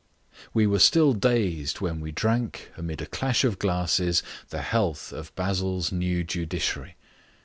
[0.51, 5.31] We were still dazed when we drank, amid a crash of glasses, the health of
[5.35, 6.95] Basil's new judiciary.